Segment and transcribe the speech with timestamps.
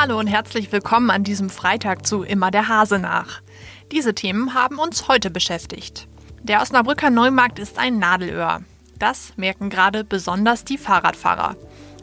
[0.00, 3.40] Hallo und herzlich willkommen an diesem Freitag zu Immer der Hase nach.
[3.90, 6.06] Diese Themen haben uns heute beschäftigt.
[6.40, 8.62] Der Osnabrücker Neumarkt ist ein Nadelöhr.
[9.00, 11.56] Das merken gerade besonders die Fahrradfahrer.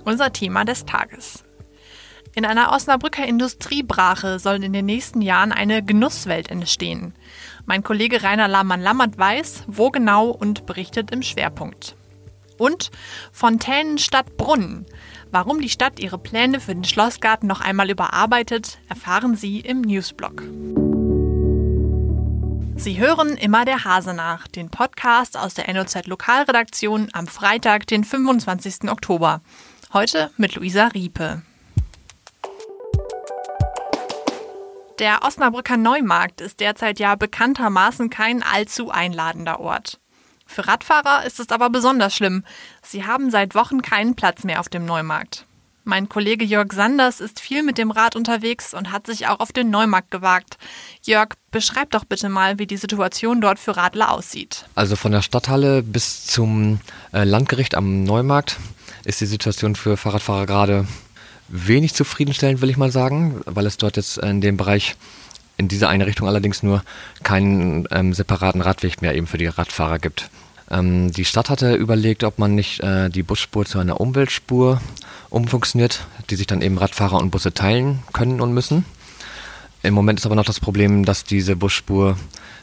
[0.04, 1.46] Unser Thema des Tages.
[2.34, 7.14] In einer Osnabrücker Industriebrache soll in den nächsten Jahren eine Genusswelt entstehen.
[7.66, 11.96] Mein Kollege Rainer Lahmann-Lammert weiß, wo genau und berichtet im Schwerpunkt.
[12.58, 12.92] Und
[13.32, 14.86] Fontänen statt Brunnen.
[15.36, 20.44] Warum die Stadt ihre Pläne für den Schlossgarten noch einmal überarbeitet, erfahren Sie im Newsblog.
[22.78, 28.06] Sie hören immer der Hase nach, den Podcast aus der NOZ Lokalredaktion am Freitag, den
[28.06, 28.90] 25.
[28.90, 29.42] Oktober.
[29.92, 31.42] Heute mit Luisa Riepe.
[35.00, 40.00] Der Osnabrücker Neumarkt ist derzeit ja bekanntermaßen kein allzu einladender Ort.
[40.46, 42.44] Für Radfahrer ist es aber besonders schlimm.
[42.82, 45.46] Sie haben seit Wochen keinen Platz mehr auf dem Neumarkt.
[45.88, 49.52] Mein Kollege Jörg Sanders ist viel mit dem Rad unterwegs und hat sich auch auf
[49.52, 50.58] den Neumarkt gewagt.
[51.04, 54.66] Jörg, beschreib doch bitte mal, wie die Situation dort für Radler aussieht.
[54.74, 56.80] Also von der Stadthalle bis zum
[57.14, 58.58] äh, Landgericht am Neumarkt
[59.04, 60.88] ist die Situation für Fahrradfahrer gerade
[61.50, 64.96] wenig zufriedenstellend, will ich mal sagen, weil es dort jetzt in dem Bereich
[65.58, 66.84] in dieser Einrichtung allerdings nur
[67.24, 70.30] keinen ähm, separaten Radweg mehr eben für die Radfahrer gibt.
[70.70, 74.82] Ähm, die Stadt hatte überlegt, ob man nicht äh, die Busspur zu einer Umweltspur
[75.30, 78.86] umfunktioniert, die sich dann eben Radfahrer und Busse teilen können und müssen.
[79.84, 82.18] Im Moment ist aber noch das Problem, dass diese Busspur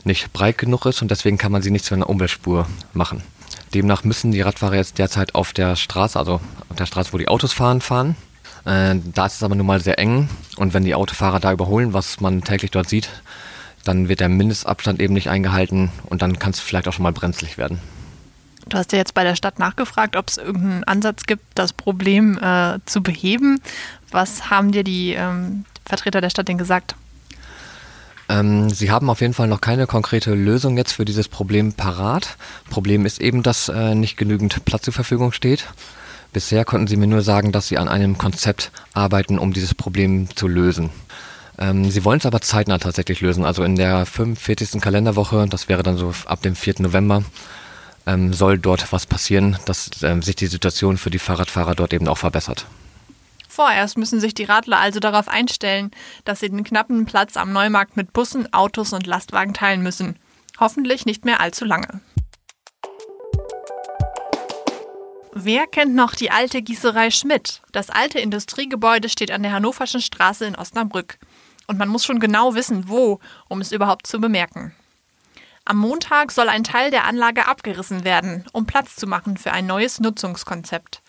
[0.04, 3.22] nicht breit genug ist und deswegen kann man sie nicht zu einer Umweltspur machen.
[3.74, 7.28] Demnach müssen die Radfahrer jetzt derzeit auf der Straße, also auf der Straße, wo die
[7.28, 8.16] Autos fahren, fahren.
[8.64, 11.92] Äh, da ist es aber nun mal sehr eng und wenn die Autofahrer da überholen,
[11.92, 13.08] was man täglich dort sieht,
[13.84, 17.12] dann wird der Mindestabstand eben nicht eingehalten und dann kann es vielleicht auch schon mal
[17.12, 17.80] brenzlig werden.
[18.68, 22.38] Du hast ja jetzt bei der Stadt nachgefragt, ob es irgendeinen Ansatz gibt, das Problem
[22.38, 23.60] äh, zu beheben.
[24.10, 26.94] Was haben dir die ähm, Vertreter der Stadt denn gesagt?
[28.28, 32.36] Ähm, sie haben auf jeden Fall noch keine konkrete Lösung jetzt für dieses Problem parat.
[32.70, 35.66] Problem ist eben, dass äh, nicht genügend Platz zur Verfügung steht.
[36.32, 40.34] Bisher konnten sie mir nur sagen, dass sie an einem Konzept arbeiten, um dieses Problem
[40.34, 40.90] zu lösen.
[41.58, 43.44] Ähm, sie wollen es aber zeitnah tatsächlich lösen.
[43.44, 44.80] Also in der 45.
[44.80, 46.76] Kalenderwoche, das wäre dann so ab dem 4.
[46.78, 47.22] November,
[48.06, 52.08] ähm, soll dort was passieren, dass ähm, sich die Situation für die Fahrradfahrer dort eben
[52.08, 52.66] auch verbessert.
[53.48, 55.90] Vorerst müssen sich die Radler also darauf einstellen,
[56.24, 60.16] dass sie den knappen Platz am Neumarkt mit Bussen, Autos und Lastwagen teilen müssen.
[60.58, 62.00] Hoffentlich nicht mehr allzu lange.
[65.44, 67.62] Wer kennt noch die alte Gießerei Schmidt?
[67.72, 71.18] Das alte Industriegebäude steht an der Hannoverschen Straße in Osnabrück.
[71.66, 74.72] Und man muss schon genau wissen, wo, um es überhaupt zu bemerken.
[75.64, 79.66] Am Montag soll ein Teil der Anlage abgerissen werden, um Platz zu machen für ein
[79.66, 81.02] neues Nutzungskonzept.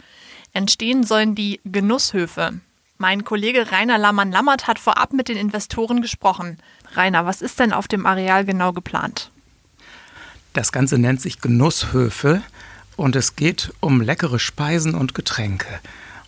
[0.51, 2.59] Entstehen sollen die Genusshöfe.
[2.97, 6.57] Mein Kollege Rainer Lammann-Lammert hat vorab mit den Investoren gesprochen.
[6.95, 9.29] Rainer, was ist denn auf dem Areal genau geplant?
[10.53, 12.41] Das Ganze nennt sich Genusshöfe
[12.95, 15.79] und es geht um leckere Speisen und Getränke.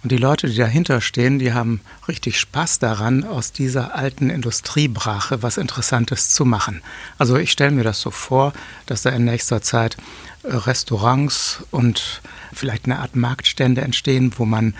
[0.06, 5.42] Und die Leute, die dahinter stehen, die haben richtig Spaß daran, aus dieser alten Industriebrache
[5.42, 6.84] was Interessantes zu machen.
[7.18, 8.54] Also ich stelle mir das so vor,
[8.86, 9.98] dass da in nächster Zeit
[10.44, 12.22] äh, Restaurants und
[12.54, 14.76] vielleicht eine Art Marktstände entstehen, wo man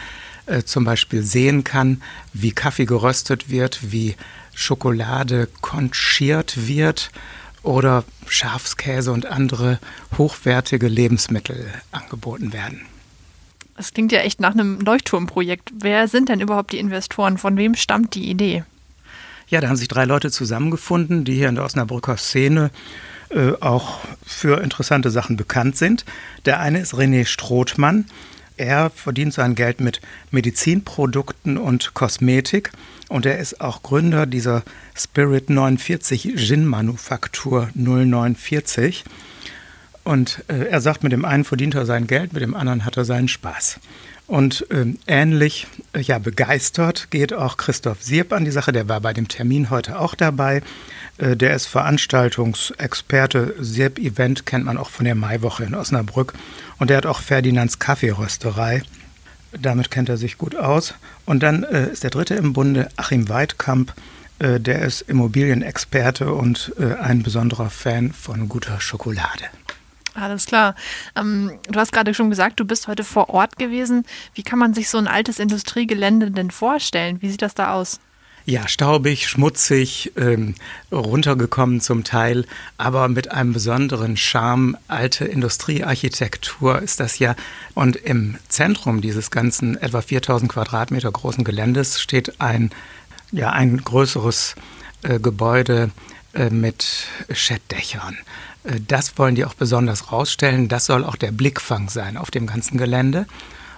[0.46, 2.04] äh, zum Beispiel sehen kann,
[2.34, 4.16] wie Kaffee geröstet wird, wie
[4.54, 7.10] Schokolade konchiert wird
[7.66, 9.80] oder Schafskäse und andere
[10.18, 12.82] hochwertige Lebensmittel angeboten werden.
[13.76, 15.74] Das klingt ja echt nach einem Leuchtturmprojekt.
[15.80, 17.38] Wer sind denn überhaupt die Investoren?
[17.38, 18.64] Von wem stammt die Idee?
[19.48, 22.72] Ja, da haben sich drei Leute zusammengefunden, die hier in der Osnabrücker Szene
[23.30, 26.06] äh, auch für interessante Sachen bekannt sind.
[26.46, 28.06] Der eine ist René Strothmann.
[28.58, 30.00] Er verdient sein Geld mit
[30.32, 32.72] Medizinprodukten und Kosmetik
[33.10, 34.64] und er ist auch Gründer dieser
[34.96, 39.04] Spirit 49 Gin Manufaktur 049.
[40.04, 42.96] Und äh, er sagt, mit dem einen verdient er sein Geld, mit dem anderen hat
[42.98, 43.80] er seinen Spaß.
[44.28, 48.72] Und äh, ähnlich äh, ja, begeistert geht auch Christoph Sierp an die Sache.
[48.72, 50.64] Der war bei dem Termin heute auch dabei.
[51.18, 53.56] Äh, der ist Veranstaltungsexperte.
[53.60, 56.34] Sierp Event kennt man auch von der Maiwoche in Osnabrück.
[56.80, 58.82] Und der hat auch Ferdinands Kaffeerösterei.
[59.60, 60.94] Damit kennt er sich gut aus.
[61.26, 63.94] Und dann äh, ist der dritte im Bunde, Achim Weidkamp.
[64.40, 69.46] Äh, der ist Immobilienexperte und äh, ein besonderer Fan von guter Schokolade.
[70.14, 70.76] Alles klar.
[71.16, 74.06] Ähm, du hast gerade schon gesagt, du bist heute vor Ort gewesen.
[74.34, 77.22] Wie kann man sich so ein altes Industriegelände denn vorstellen?
[77.22, 78.00] Wie sieht das da aus?
[78.48, 80.54] Ja, staubig, schmutzig, ähm,
[80.92, 82.46] runtergekommen zum Teil,
[82.78, 84.78] aber mit einem besonderen Charme.
[84.88, 87.36] Alte Industriearchitektur ist das ja.
[87.74, 92.70] Und im Zentrum dieses ganzen etwa 4000 Quadratmeter großen Geländes steht ein
[93.32, 94.56] ja ein größeres
[95.02, 95.90] äh, Gebäude
[96.34, 98.16] äh, mit Schettdächern.
[98.64, 100.68] Äh, das wollen die auch besonders rausstellen.
[100.68, 103.26] Das soll auch der Blickfang sein auf dem ganzen Gelände.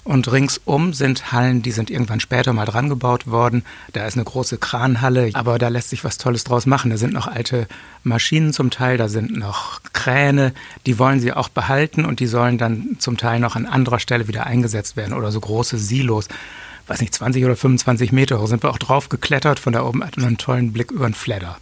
[0.08, 3.66] Und ringsum sind Hallen, die sind irgendwann später mal dran gebaut worden.
[3.92, 6.92] Da ist eine große Kranhalle, aber da lässt sich was Tolles draus machen.
[6.92, 7.68] Da sind noch alte
[8.04, 10.54] Maschinen zum Teil, da sind noch Kräne,
[10.86, 14.30] die wollen sie auch behalten und die sollen dann zum Teil noch an anderer Stelle
[14.30, 16.30] wieder eingesetzt werden oder so große Silos.
[16.88, 19.60] Weiß nicht, 20 oder 25 Meter sind wir auch drauf geklettert.
[19.60, 21.58] Von da oben hat man einen tollen Blick über den Fledder.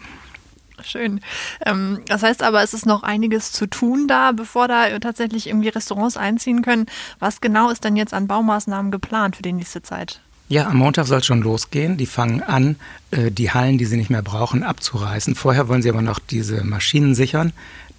[0.83, 1.21] Schön.
[1.65, 5.69] Ähm, das heißt aber, es ist noch einiges zu tun da, bevor da tatsächlich irgendwie
[5.69, 6.85] Restaurants einziehen können.
[7.19, 10.19] Was genau ist denn jetzt an Baumaßnahmen geplant für die nächste Zeit?
[10.47, 11.97] Ja, am Montag soll es schon losgehen.
[11.97, 12.75] Die fangen an,
[13.11, 15.33] äh, die Hallen, die sie nicht mehr brauchen, abzureißen.
[15.33, 17.51] Vorher wollen sie aber noch diese Maschinen sichern,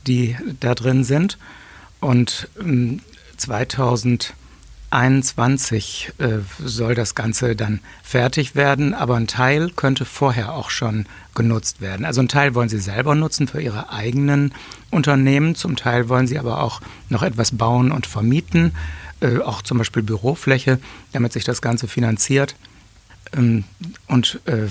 [0.07, 1.39] die da drin sind.
[2.01, 2.49] Und
[3.37, 4.46] 2000 ähm,
[4.91, 11.07] 21 äh, soll das Ganze dann fertig werden, aber ein Teil könnte vorher auch schon
[11.35, 12.05] genutzt werden.
[12.07, 14.55] Also ein Teil wollen sie selber nutzen für ihre eigenen
[14.91, 18.73] Unternehmen, zum Teil wollen sie aber auch noch etwas bauen und vermieten,
[19.21, 20.79] äh, auch zum Beispiel Bürofläche,
[21.13, 22.55] damit sich das Ganze finanziert.
[23.37, 23.65] Ähm,
[24.07, 24.69] und äh,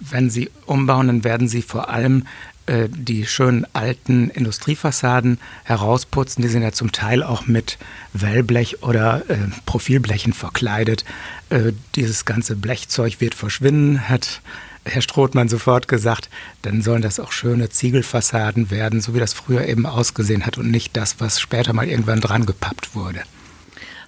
[0.00, 2.26] wenn sie umbauen, dann werden sie vor allem
[2.66, 6.42] äh, die schönen alten Industriefassaden herausputzen.
[6.42, 7.78] Die sind ja zum Teil auch mit
[8.12, 9.36] Wellblech oder äh,
[9.66, 11.04] Profilblechen verkleidet.
[11.50, 14.42] Äh, dieses ganze Blechzeug wird verschwinden, hat
[14.84, 16.28] Herr Strothmann sofort gesagt.
[16.62, 20.70] Dann sollen das auch schöne Ziegelfassaden werden, so wie das früher eben ausgesehen hat und
[20.70, 23.22] nicht das, was später mal irgendwann dran gepappt wurde.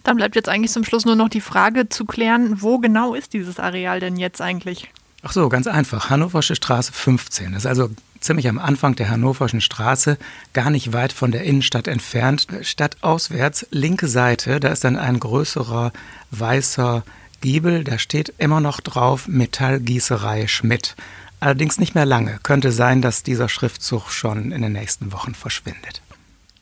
[0.04, 3.32] Dann bleibt jetzt eigentlich zum Schluss nur noch die Frage zu klären, wo genau ist
[3.32, 4.90] dieses Areal denn jetzt eigentlich?
[5.22, 6.10] Ach so, ganz einfach.
[6.10, 7.52] Hannoversche Straße 15.
[7.52, 7.88] Das ist also
[8.24, 10.18] ziemlich am Anfang der Hannoverschen Straße,
[10.52, 12.46] gar nicht weit von der Innenstadt entfernt.
[12.62, 15.92] Stadtauswärts, linke Seite, da ist dann ein größerer
[16.30, 17.04] weißer
[17.40, 20.96] Giebel, da steht immer noch drauf Metallgießerei Schmidt.
[21.40, 22.38] Allerdings nicht mehr lange.
[22.42, 26.00] Könnte sein, dass dieser Schriftzug schon in den nächsten Wochen verschwindet.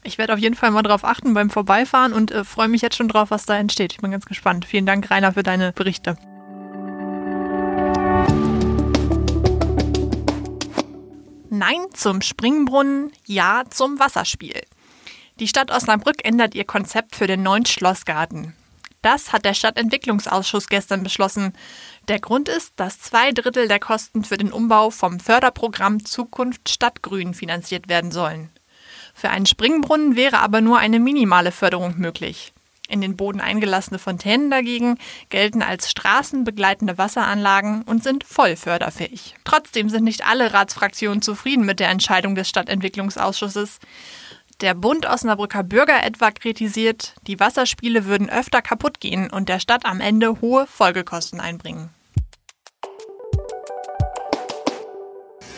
[0.03, 2.97] Ich werde auf jeden Fall mal drauf achten beim Vorbeifahren und äh, freue mich jetzt
[2.97, 3.93] schon drauf, was da entsteht.
[3.93, 4.65] Ich bin ganz gespannt.
[4.65, 6.17] Vielen Dank, Rainer, für deine Berichte.
[11.73, 14.61] Nein zum Springbrunnen, Ja zum Wasserspiel.
[15.41, 18.55] Die Stadt Osnabrück ändert ihr Konzept für den neuen Schlossgarten.
[19.01, 21.55] Das hat der Stadtentwicklungsausschuss gestern beschlossen.
[22.09, 27.33] Der Grund ist, dass zwei Drittel der Kosten für den Umbau vom Förderprogramm Zukunft Stadtgrün
[27.33, 28.51] finanziert werden sollen.
[29.15, 32.53] Für einen Springbrunnen wäre aber nur eine minimale Förderung möglich.
[32.93, 34.99] In den Boden eingelassene Fontänen dagegen
[35.31, 39.35] gelten als straßenbegleitende Wasseranlagen und sind voll förderfähig.
[39.45, 43.79] Trotzdem sind nicht alle Ratsfraktionen zufrieden mit der Entscheidung des Stadtentwicklungsausschusses.
[44.61, 49.87] Der Bund Osnabrücker Bürger etwa kritisiert, die Wasserspiele würden öfter kaputt gehen und der Stadt
[49.87, 51.89] am Ende hohe Folgekosten einbringen.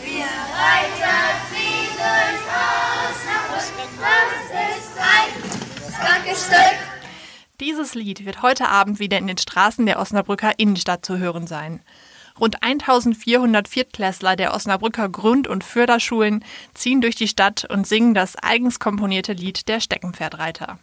[0.04, 1.18] Wir Reiter
[1.50, 2.44] ziehen durch
[3.58, 6.83] Osnabrück, das ist ein starkes Stück.
[7.60, 11.82] Dieses Lied wird heute Abend wieder in den Straßen der Osnabrücker Innenstadt zu hören sein.
[12.40, 18.34] Rund 1400 Viertklässler der Osnabrücker Grund- und Förderschulen ziehen durch die Stadt und singen das
[18.34, 20.80] eigens komponierte Lied der Steckenpferdreiter.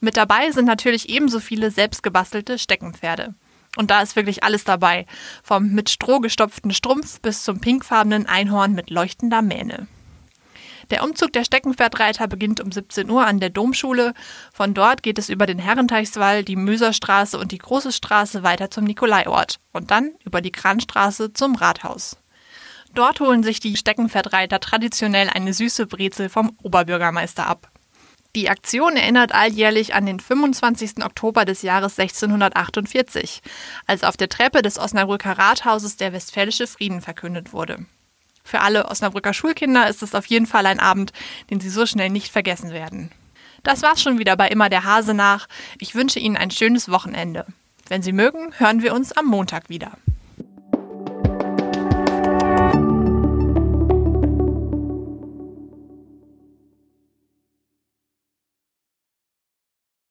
[0.00, 3.34] Mit dabei sind natürlich ebenso viele selbstgebastelte Steckenpferde.
[3.78, 5.06] Und da ist wirklich alles dabei,
[5.42, 9.86] vom mit Stroh gestopften Strumpf bis zum pinkfarbenen Einhorn mit leuchtender Mähne.
[10.90, 14.14] Der Umzug der Steckenpferdreiter beginnt um 17 Uhr an der Domschule.
[14.52, 18.84] Von dort geht es über den Herrenteichswall, die Möserstraße und die Große Straße weiter zum
[18.84, 22.16] Nikolaiort und dann über die Kranstraße zum Rathaus.
[22.94, 27.70] Dort holen sich die Steckenpferdreiter traditionell eine süße Brezel vom Oberbürgermeister ab.
[28.36, 31.04] Die Aktion erinnert alljährlich an den 25.
[31.04, 33.40] Oktober des Jahres 1648,
[33.86, 37.86] als auf der Treppe des Osnabrücker Rathauses der Westfälische Frieden verkündet wurde.
[38.46, 41.12] Für alle Osnabrücker Schulkinder ist es auf jeden Fall ein Abend,
[41.50, 43.10] den sie so schnell nicht vergessen werden.
[43.64, 45.48] Das war's schon wieder bei Immer der Hase nach.
[45.80, 47.44] Ich wünsche Ihnen ein schönes Wochenende.
[47.88, 49.90] Wenn Sie mögen, hören wir uns am Montag wieder.